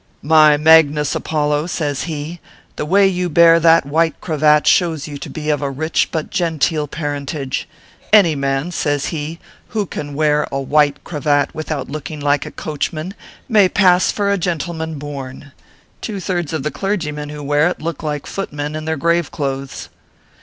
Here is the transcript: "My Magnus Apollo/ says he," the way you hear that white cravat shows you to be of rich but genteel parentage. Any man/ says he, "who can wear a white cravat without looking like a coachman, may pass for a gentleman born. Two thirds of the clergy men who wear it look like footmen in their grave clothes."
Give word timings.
"My 0.35 0.57
Magnus 0.57 1.13
Apollo/ 1.13 1.67
says 1.67 2.05
he," 2.05 2.39
the 2.75 2.87
way 2.87 3.05
you 3.07 3.29
hear 3.35 3.59
that 3.59 3.85
white 3.85 4.19
cravat 4.19 4.65
shows 4.65 5.07
you 5.07 5.19
to 5.19 5.29
be 5.29 5.51
of 5.51 5.61
rich 5.61 6.09
but 6.11 6.31
genteel 6.31 6.87
parentage. 6.87 7.69
Any 8.11 8.33
man/ 8.33 8.71
says 8.71 9.05
he, 9.13 9.37
"who 9.67 9.85
can 9.85 10.15
wear 10.15 10.47
a 10.51 10.59
white 10.59 11.03
cravat 11.03 11.53
without 11.53 11.87
looking 11.87 12.19
like 12.19 12.47
a 12.47 12.51
coachman, 12.51 13.13
may 13.47 13.69
pass 13.69 14.11
for 14.11 14.31
a 14.31 14.39
gentleman 14.39 14.97
born. 14.97 15.51
Two 16.01 16.19
thirds 16.19 16.51
of 16.51 16.63
the 16.63 16.71
clergy 16.71 17.11
men 17.11 17.29
who 17.29 17.43
wear 17.43 17.67
it 17.67 17.79
look 17.79 18.01
like 18.01 18.25
footmen 18.25 18.75
in 18.75 18.85
their 18.85 18.97
grave 18.97 19.29
clothes." 19.29 19.89